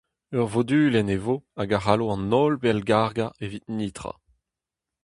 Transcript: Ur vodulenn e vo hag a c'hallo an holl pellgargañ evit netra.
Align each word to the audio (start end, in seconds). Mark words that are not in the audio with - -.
Ur 0.37 0.45
vodulenn 0.53 1.13
e 1.15 1.17
vo 1.23 1.35
hag 1.57 1.69
a 1.77 1.79
c'hallo 1.81 2.05
an 2.15 2.31
holl 2.37 2.53
pellgargañ 2.61 3.33
evit 3.43 3.65
netra. 3.77 4.13